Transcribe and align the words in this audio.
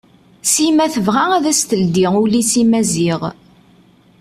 Sima 0.51 0.85
tebɣa 0.93 1.23
ad 1.37 1.45
as-teldi 1.51 2.05
ul-is 2.23 2.51
i 2.61 2.63
Maziɣ. 2.71 3.21